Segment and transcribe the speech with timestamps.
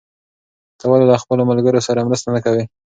[0.79, 2.63] ته ولې له خپلو ملګرو سره مرسته نه کوې؟